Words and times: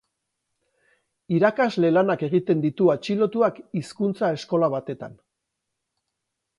Irakasle 1.39 1.91
lanak 1.93 2.25
egiten 2.29 2.65
ditu 2.65 2.89
atxilotuak 2.97 3.63
hizkuntza 3.83 4.35
eskola 4.41 4.75
batetan. 4.79 5.19